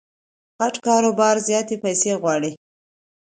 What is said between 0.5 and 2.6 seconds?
غټ کاروبار زیاتي پیسې غواړي.